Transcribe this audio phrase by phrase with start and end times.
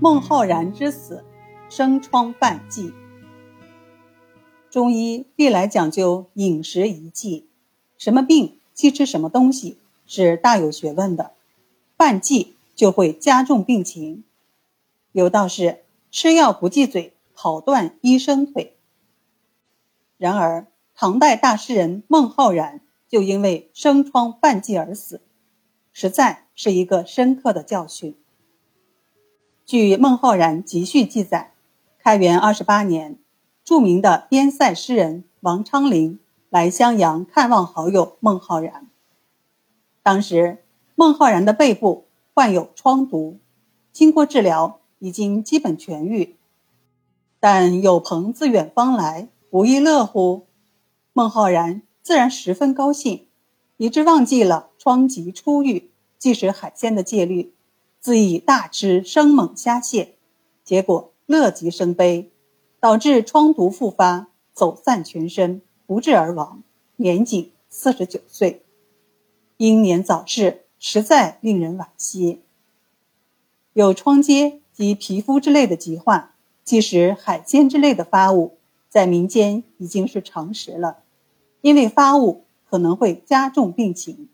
[0.00, 1.24] 孟浩然之死，
[1.68, 2.92] 生疮犯忌。
[4.70, 7.48] 中医历来讲究饮食宜忌，
[7.96, 9.76] 什么病忌吃什么东西
[10.06, 11.32] 是大有学问的。
[11.96, 14.22] 犯忌就会加重病情。
[15.10, 15.80] 有道是
[16.12, 18.76] 吃药不忌嘴，跑断医生腿。
[20.16, 25.20] 然而，唐代大诗人孟浩然就因为生疮犯忌而死，
[25.92, 28.14] 实在是一个深刻的教训。
[29.68, 31.52] 据孟浩然集序记载，
[31.98, 33.18] 开元二十八年，
[33.62, 36.18] 著名的边塞诗人王昌龄
[36.48, 38.88] 来襄阳看望好友孟浩然。
[40.02, 43.40] 当时，孟浩然的背部患有疮毒，
[43.92, 46.36] 经过治疗已经基本痊愈，
[47.38, 50.46] 但有朋自远方来，不亦乐乎？
[51.12, 53.26] 孟浩然自然十分高兴，
[53.76, 57.52] 以致忘记了疮疾初愈忌食海鲜的戒律。
[58.00, 60.14] 自以大吃生猛虾蟹，
[60.64, 62.30] 结果乐极生悲，
[62.78, 66.62] 导致疮毒复发，走散全身，不治而亡，
[66.96, 68.64] 年仅四十九岁。
[69.56, 72.42] 英年早逝，实在令人惋惜。
[73.72, 76.30] 有疮疖及皮肤之类的疾患，
[76.62, 80.98] 忌食海鲜之类的发物，在民间已经是常识了，
[81.60, 84.28] 因为发物可能会加重病情。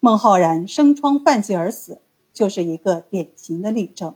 [0.00, 2.00] 孟浩然生疮犯忌而死。
[2.34, 4.14] 就是一个典型的例证。